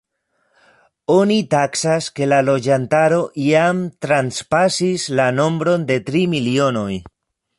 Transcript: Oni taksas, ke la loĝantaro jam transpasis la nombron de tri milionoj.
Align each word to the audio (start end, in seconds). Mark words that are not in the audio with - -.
Oni 1.15 1.35
taksas, 1.51 2.07
ke 2.19 2.29
la 2.31 2.39
loĝantaro 2.47 3.21
jam 3.49 3.83
transpasis 4.07 5.07
la 5.21 5.31
nombron 5.43 5.89
de 5.93 6.01
tri 6.11 6.25
milionoj. 6.35 6.91